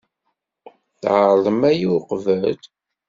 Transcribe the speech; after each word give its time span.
Tɛerḍem 1.01 1.61
aya 1.71 1.87
uqbel? 1.97 2.59